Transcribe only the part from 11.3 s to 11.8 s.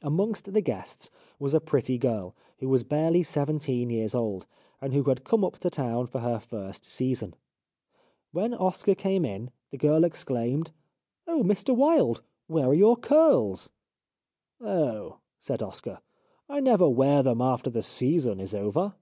Mr